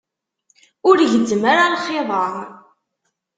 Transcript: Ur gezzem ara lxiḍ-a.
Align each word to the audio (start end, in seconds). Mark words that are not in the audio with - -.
Ur 0.87 0.97
gezzem 1.11 1.43
ara 1.51 1.73
lxiḍ-a. 1.73 2.25